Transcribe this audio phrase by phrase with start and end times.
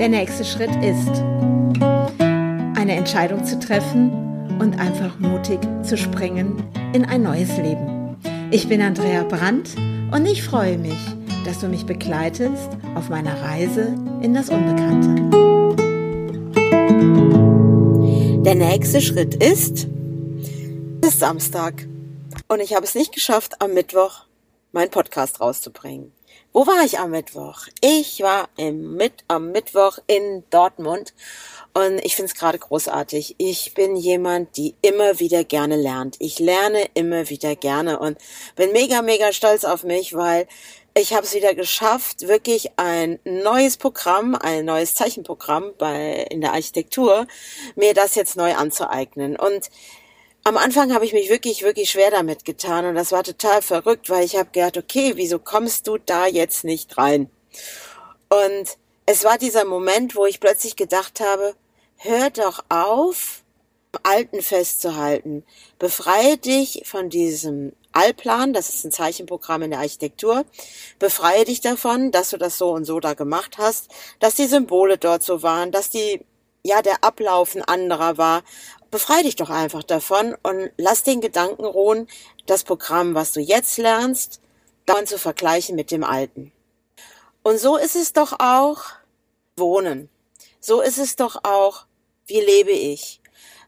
[0.00, 1.10] Der nächste Schritt ist,
[2.74, 6.64] eine Entscheidung zu treffen und einfach mutig zu springen
[6.94, 8.16] in ein neues Leben.
[8.50, 9.76] Ich bin Andrea Brandt
[10.10, 10.96] und ich freue mich,
[11.44, 15.20] dass du mich begleitest auf meiner Reise in das Unbekannte.
[18.42, 19.86] Der nächste Schritt ist,
[21.02, 21.86] es ist Samstag
[22.48, 24.24] und ich habe es nicht geschafft, am Mittwoch
[24.72, 26.10] meinen Podcast rauszubringen.
[26.52, 27.66] Wo war ich am Mittwoch?
[27.80, 31.14] Ich war im Mit am Mittwoch in Dortmund
[31.74, 33.36] und ich finde es gerade großartig.
[33.38, 36.16] Ich bin jemand, die immer wieder gerne lernt.
[36.18, 38.18] Ich lerne immer wieder gerne und
[38.56, 40.48] bin mega, mega stolz auf mich, weil
[40.94, 46.52] ich habe es wieder geschafft, wirklich ein neues Programm, ein neues Zeichenprogramm bei in der
[46.52, 47.28] Architektur,
[47.76, 49.36] mir das jetzt neu anzueignen.
[49.36, 49.70] Und
[50.44, 54.08] am Anfang habe ich mich wirklich, wirklich schwer damit getan und das war total verrückt,
[54.10, 57.30] weil ich habe gedacht, okay, wieso kommst du da jetzt nicht rein?
[58.28, 61.54] Und es war dieser Moment, wo ich plötzlich gedacht habe,
[61.96, 63.42] hör doch auf,
[64.04, 65.44] Alten festzuhalten.
[65.78, 70.44] Befreie dich von diesem Allplan, das ist ein Zeichenprogramm in der Architektur.
[70.98, 73.88] Befreie dich davon, dass du das so und so da gemacht hast,
[74.20, 76.20] dass die Symbole dort so waren, dass die
[76.62, 78.42] ja der Ablauf ein anderer war
[78.90, 82.08] befrei dich doch einfach davon und lass den Gedanken ruhen,
[82.46, 84.40] das Programm, was du jetzt lernst,
[84.86, 86.52] dann zu vergleichen mit dem alten.
[87.42, 88.82] Und so ist es doch auch
[89.56, 90.08] Wohnen.
[90.60, 91.86] So ist es doch auch,
[92.26, 93.20] wie lebe ich.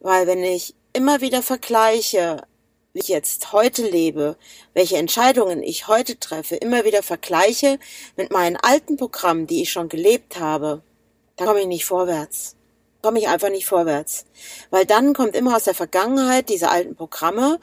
[0.00, 2.46] Weil wenn ich immer wieder vergleiche,
[2.92, 4.36] wie ich jetzt heute lebe,
[4.74, 7.78] welche Entscheidungen ich heute treffe, immer wieder vergleiche
[8.16, 10.82] mit meinen alten Programmen, die ich schon gelebt habe,
[11.36, 12.57] dann komme ich nicht vorwärts
[13.08, 14.26] komme ich einfach nicht vorwärts.
[14.68, 17.58] Weil dann kommt immer aus der Vergangenheit diese alten Programme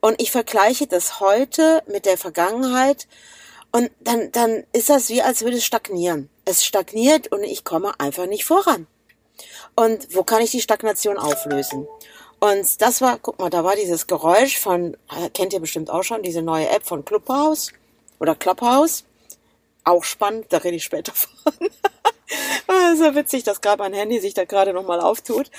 [0.00, 3.06] und ich vergleiche das heute mit der Vergangenheit
[3.70, 6.28] und dann, dann ist das wie, als würde es stagnieren.
[6.44, 8.88] Es stagniert und ich komme einfach nicht voran.
[9.76, 11.86] Und wo kann ich die Stagnation auflösen?
[12.40, 14.96] Und das war, guck mal, da war dieses Geräusch von,
[15.32, 17.72] kennt ihr bestimmt auch schon, diese neue App von Clubhouse
[18.18, 19.04] oder Clubhouse.
[19.84, 21.52] Auch spannend, da rede ich später von.
[22.66, 25.50] Ah, so witzig, dass gerade mein Handy sich da gerade nochmal auftut.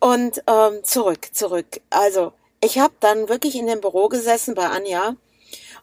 [0.00, 1.80] Und ähm, zurück, zurück.
[1.90, 5.16] Also, ich habe dann wirklich in dem Büro gesessen bei Anja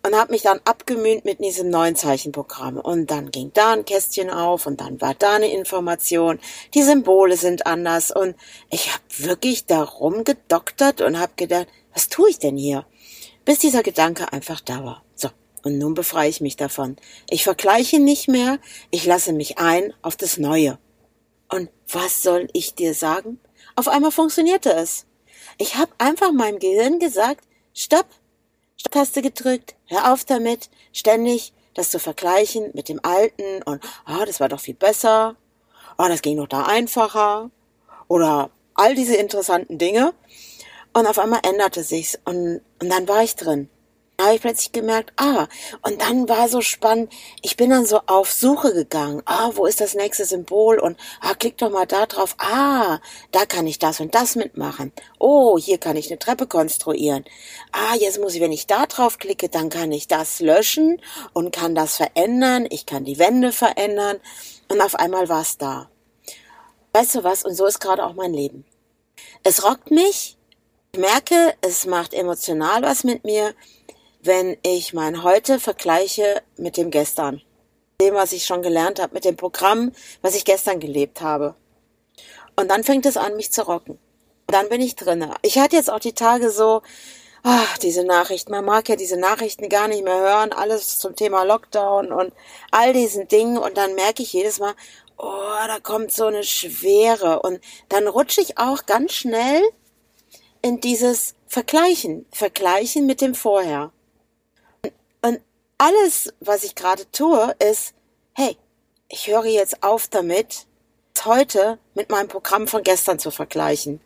[0.04, 2.78] und habe mich dann abgemüht mit diesem neuen Zeichenprogramm.
[2.78, 6.40] Und dann ging da ein Kästchen auf und dann war da eine Information.
[6.74, 8.12] Die Symbole sind anders.
[8.12, 8.36] Und
[8.70, 12.86] ich habe wirklich darum gedoktert und habe gedacht, was tue ich denn hier?
[13.46, 15.05] Bis dieser Gedanke einfach da war.
[15.66, 16.96] Und nun befreie ich mich davon.
[17.28, 18.60] Ich vergleiche nicht mehr,
[18.92, 20.78] ich lasse mich ein auf das Neue.
[21.50, 23.40] Und was soll ich dir sagen?
[23.76, 25.08] Auf einmal funktionierte es.
[25.58, 28.06] Ich habe einfach meinem Gehirn gesagt, stopp,
[28.78, 34.26] Stopp-Taste gedrückt, hör auf damit, ständig das zu vergleichen mit dem Alten und, ah, oh,
[34.26, 35.36] das war doch viel besser,
[35.98, 37.50] oh, das ging doch da einfacher
[38.08, 40.14] oder all diese interessanten Dinge.
[40.94, 43.68] Und auf einmal änderte sich's und, und dann war ich drin
[44.20, 45.48] habe ich plötzlich gemerkt, ah,
[45.82, 47.12] und dann war so spannend,
[47.42, 50.80] ich bin dann so auf Suche gegangen, ah, wo ist das nächste Symbol?
[50.80, 53.00] Und ah, klick doch mal da drauf, ah,
[53.32, 57.26] da kann ich das und das mitmachen, oh, hier kann ich eine Treppe konstruieren,
[57.72, 61.02] ah, jetzt muss ich, wenn ich da drauf klicke, dann kann ich das löschen
[61.34, 64.18] und kann das verändern, ich kann die Wände verändern.
[64.68, 65.90] Und auf einmal war es da.
[66.94, 68.66] Weißt du was, und so ist gerade auch mein Leben.
[69.44, 70.38] Es rockt mich,
[70.94, 73.54] ich merke, es macht emotional was mit mir,
[74.26, 77.42] wenn ich mein Heute vergleiche mit dem Gestern.
[78.02, 79.92] Dem, was ich schon gelernt habe, mit dem Programm,
[80.22, 81.56] was ich gestern gelebt habe.
[82.56, 84.00] Und dann fängt es an, mich zu rocken.
[84.48, 85.36] Dann bin ich drinne.
[85.44, 86.82] Ich hatte jetzt auch die Tage so,
[87.44, 88.52] ach, diese Nachrichten.
[88.52, 90.52] Man mag ja diese Nachrichten gar nicht mehr hören.
[90.52, 92.34] Alles zum Thema Lockdown und
[92.72, 93.58] all diesen Dingen.
[93.58, 94.74] Und dann merke ich jedes Mal,
[95.18, 97.42] oh, da kommt so eine Schwere.
[97.42, 99.62] Und dann rutsche ich auch ganz schnell
[100.62, 102.26] in dieses Vergleichen.
[102.32, 103.92] Vergleichen mit dem Vorher
[105.78, 107.94] alles, was ich gerade tue, ist,
[108.34, 108.58] hey,
[109.10, 110.66] ich höre jetzt auf damit,
[111.24, 114.00] heute mit meinem Programm von gestern zu vergleichen.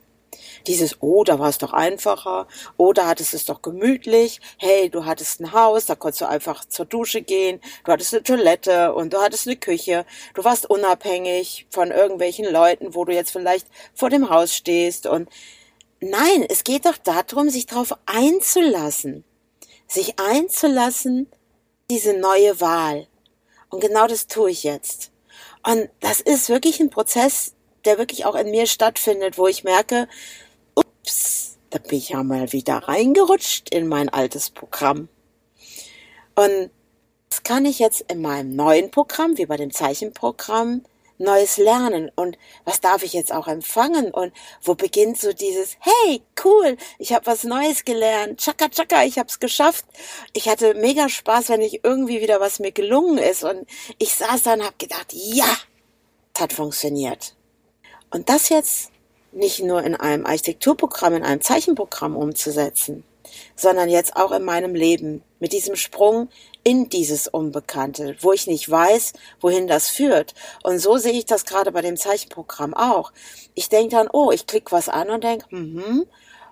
[0.67, 5.05] Dieses, oh, da war es doch einfacher, oh, da hattest es doch gemütlich, hey, du
[5.05, 9.13] hattest ein Haus, da konntest du einfach zur Dusche gehen, du hattest eine Toilette und
[9.13, 14.09] du hattest eine Küche, du warst unabhängig von irgendwelchen Leuten, wo du jetzt vielleicht vor
[14.09, 15.29] dem Haus stehst und
[15.99, 19.25] nein, es geht doch darum, sich darauf einzulassen,
[19.87, 21.27] sich einzulassen
[21.89, 23.07] diese neue Wahl.
[23.69, 25.11] Und genau das tue ich jetzt.
[25.63, 27.53] Und das ist wirklich ein Prozess,
[27.85, 30.07] der wirklich auch in mir stattfindet, wo ich merke,
[30.75, 35.09] ups, da bin ich ja mal wieder reingerutscht in mein altes Programm.
[36.35, 36.71] Und
[37.29, 40.83] das kann ich jetzt in meinem neuen Programm, wie bei dem Zeichenprogramm,
[41.19, 44.33] Neues lernen und was darf ich jetzt auch empfangen und
[44.63, 49.27] wo beginnt so dieses Hey, cool, ich habe was Neues gelernt, tschakka tschakka, ich habe
[49.27, 49.85] es geschafft.
[50.33, 53.67] Ich hatte mega Spaß, wenn ich irgendwie wieder was mir gelungen ist und
[53.97, 55.49] ich saß da und habe gedacht, ja,
[56.33, 57.35] das hat funktioniert.
[58.11, 58.91] Und das jetzt
[59.31, 63.03] nicht nur in einem Architekturprogramm, in einem Zeichenprogramm umzusetzen,
[63.55, 66.29] sondern jetzt auch in meinem Leben mit diesem Sprung
[66.69, 70.35] in dieses Unbekannte, wo ich nicht weiß, wohin das führt.
[70.61, 73.11] Und so sehe ich das gerade bei dem Zeichenprogramm auch.
[73.55, 76.05] Ich denke dann, oh, ich klicke was an und denke, mhm,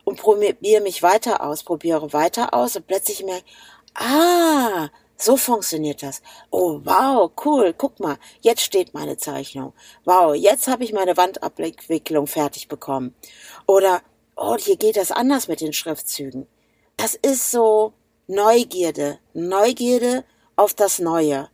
[0.06, 3.46] und probiere mich weiter aus, probiere weiter aus und plötzlich merke,
[3.94, 6.24] ah, so funktioniert das.
[6.50, 7.76] Oh, wow, cool.
[7.78, 9.74] Guck mal, jetzt steht meine Zeichnung.
[10.04, 13.14] Wow, jetzt habe ich meine Wandabwicklung fertig bekommen.
[13.68, 14.02] Oder,
[14.36, 16.48] oh, hier geht das anders mit den Schriftzügen.
[16.96, 17.94] Das ist so
[18.28, 19.20] Neugierde.
[19.34, 20.24] Neugierde
[20.56, 21.50] auf das Neue.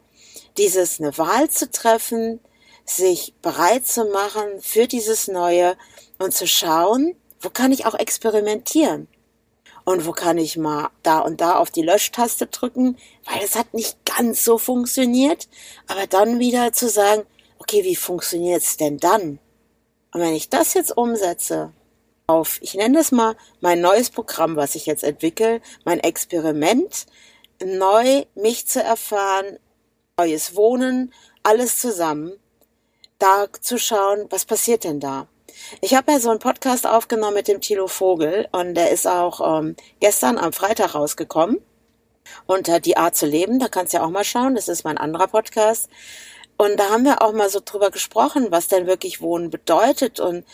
[0.57, 2.39] Dieses eine Wahl zu treffen,
[2.85, 5.77] sich bereit zu machen für dieses Neue
[6.19, 9.07] und zu schauen, wo kann ich auch experimentieren?
[9.85, 13.73] und wo kann ich mal da und da auf die Löschtaste drücken, weil es hat
[13.73, 15.47] nicht ganz so funktioniert,
[15.87, 17.23] aber dann wieder zu sagen,
[17.59, 19.39] okay, wie funktioniert's denn dann?
[20.13, 21.73] Und wenn ich das jetzt umsetze
[22.27, 27.05] auf, ich nenne das mal mein neues Programm, was ich jetzt entwickle, mein Experiment,
[27.63, 29.57] neu mich zu erfahren,
[30.17, 32.33] neues Wohnen, alles zusammen,
[33.19, 35.27] da zu schauen, was passiert denn da?
[35.81, 39.59] Ich habe ja so einen Podcast aufgenommen mit dem Thilo Vogel und der ist auch
[39.59, 41.59] ähm, gestern am Freitag rausgekommen.
[42.47, 44.97] Unter Die Art zu leben, da kannst du ja auch mal schauen, das ist mein
[44.97, 45.89] anderer Podcast.
[46.57, 50.45] Und da haben wir auch mal so drüber gesprochen, was denn wirklich Wohnen bedeutet und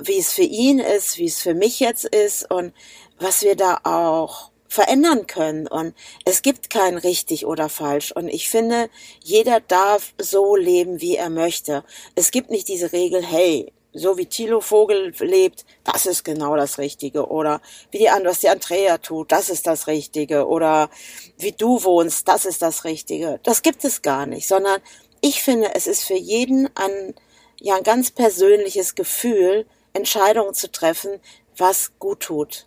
[0.00, 2.72] wie es für ihn ist, wie es für mich jetzt ist und
[3.18, 5.66] was wir da auch verändern können.
[5.66, 5.94] Und
[6.24, 8.12] es gibt kein richtig oder falsch.
[8.12, 8.88] Und ich finde,
[9.22, 11.84] jeder darf so leben, wie er möchte.
[12.14, 16.78] Es gibt nicht diese Regel, hey, so wie Thilo Vogel lebt, das ist genau das
[16.78, 17.26] Richtige.
[17.26, 17.60] Oder
[17.90, 20.46] wie die, was die Andrea tut, das ist das Richtige.
[20.46, 20.90] Oder
[21.38, 23.40] wie du wohnst, das ist das Richtige.
[23.42, 24.80] Das gibt es gar nicht, sondern
[25.20, 27.14] ich finde, es ist für jeden ein,
[27.60, 31.20] ja, ein ganz persönliches Gefühl, Entscheidungen zu treffen,
[31.56, 32.66] was gut tut.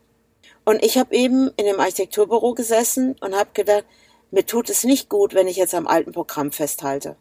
[0.65, 3.86] Und ich habe eben in dem Architekturbüro gesessen und habe gedacht,
[4.31, 7.15] mir tut es nicht gut, wenn ich jetzt am alten Programm festhalte.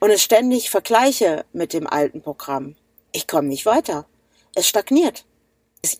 [0.00, 2.76] Und es ständig vergleiche mit dem alten Programm
[3.14, 4.06] ich komme nicht weiter.
[4.54, 5.24] Es stagniert.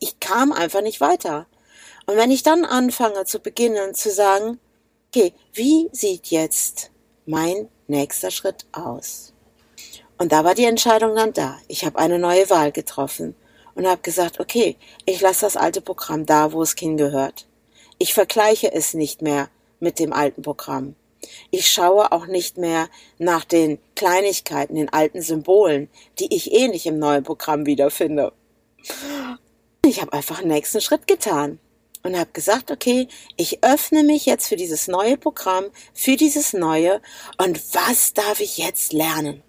[0.00, 1.46] Ich kam einfach nicht weiter.
[2.06, 4.58] Und wenn ich dann anfange zu beginnen zu sagen,
[5.08, 6.90] okay, wie sieht jetzt
[7.26, 9.32] mein nächster Schritt aus?
[10.18, 11.58] Und da war die Entscheidung dann da.
[11.68, 13.34] Ich habe eine neue Wahl getroffen
[13.74, 14.76] und habe gesagt, okay,
[15.06, 17.46] ich lasse das alte Programm da, wo es hingehört.
[17.98, 19.48] Ich vergleiche es nicht mehr
[19.80, 20.94] mit dem alten Programm.
[21.50, 22.88] Ich schaue auch nicht mehr
[23.18, 25.88] nach den Kleinigkeiten, den alten Symbolen,
[26.18, 28.32] die ich eh nicht im neuen Programm wiederfinde.
[29.84, 31.58] Ich habe einfach einen nächsten Schritt getan
[32.04, 37.00] und habe gesagt, okay, ich öffne mich jetzt für dieses neue Programm, für dieses neue
[37.38, 39.42] und was darf ich jetzt lernen?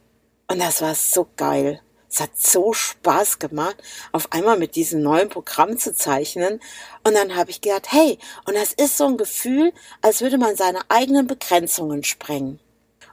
[0.48, 1.82] Und das war so geil.
[2.10, 3.76] Es hat so Spaß gemacht,
[4.14, 6.62] auf einmal mit diesem neuen Programm zu zeichnen.
[7.04, 10.56] Und dann habe ich gedacht, hey, und das ist so ein Gefühl, als würde man
[10.56, 12.62] seine eigenen Begrenzungen sprengen.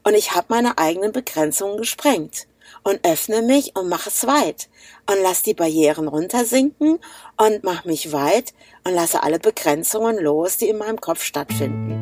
[0.05, 2.47] Und ich habe meine eigenen Begrenzungen gesprengt
[2.83, 4.69] und öffne mich und mache es weit
[5.09, 6.99] und lass die Barrieren runtersinken
[7.37, 12.02] und mach mich weit und lasse alle Begrenzungen los, die in meinem Kopf stattfinden.